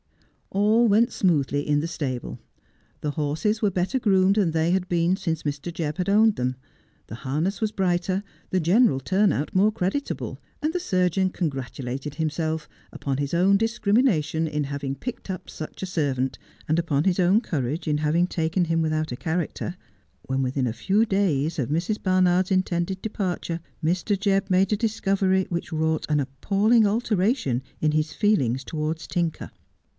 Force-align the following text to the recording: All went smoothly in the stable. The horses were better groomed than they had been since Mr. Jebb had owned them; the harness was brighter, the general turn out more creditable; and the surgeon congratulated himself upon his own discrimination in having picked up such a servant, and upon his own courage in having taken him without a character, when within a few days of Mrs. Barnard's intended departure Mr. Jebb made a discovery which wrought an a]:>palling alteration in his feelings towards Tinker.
All 0.49 0.85
went 0.87 1.13
smoothly 1.13 1.65
in 1.65 1.79
the 1.79 1.87
stable. 1.87 2.39
The 3.01 3.11
horses 3.11 3.61
were 3.61 3.69
better 3.69 3.99
groomed 3.99 4.35
than 4.35 4.49
they 4.51 4.71
had 4.71 4.89
been 4.89 5.15
since 5.15 5.43
Mr. 5.43 5.71
Jebb 5.71 5.97
had 5.97 6.09
owned 6.09 6.35
them; 6.35 6.55
the 7.07 7.15
harness 7.23 7.61
was 7.61 7.71
brighter, 7.71 8.23
the 8.49 8.59
general 8.59 8.99
turn 8.99 9.31
out 9.31 9.55
more 9.55 9.71
creditable; 9.71 10.41
and 10.61 10.73
the 10.73 10.79
surgeon 10.79 11.29
congratulated 11.29 12.15
himself 12.15 12.67
upon 12.91 13.17
his 13.17 13.33
own 13.33 13.57
discrimination 13.57 14.47
in 14.47 14.65
having 14.65 14.95
picked 14.95 15.29
up 15.29 15.49
such 15.51 15.83
a 15.83 15.85
servant, 15.85 16.37
and 16.67 16.79
upon 16.79 17.03
his 17.03 17.19
own 17.19 17.39
courage 17.39 17.87
in 17.87 17.99
having 17.99 18.25
taken 18.25 18.65
him 18.65 18.81
without 18.81 19.11
a 19.11 19.15
character, 19.15 19.77
when 20.23 20.41
within 20.41 20.65
a 20.67 20.73
few 20.73 21.05
days 21.05 21.59
of 21.59 21.69
Mrs. 21.69 22.01
Barnard's 22.01 22.51
intended 22.51 23.01
departure 23.03 23.59
Mr. 23.83 24.19
Jebb 24.19 24.49
made 24.49 24.73
a 24.73 24.75
discovery 24.77 25.45
which 25.49 25.71
wrought 25.71 26.07
an 26.09 26.19
a]:>palling 26.19 26.87
alteration 26.87 27.61
in 27.79 27.91
his 27.91 28.13
feelings 28.13 28.63
towards 28.65 29.05
Tinker. 29.07 29.51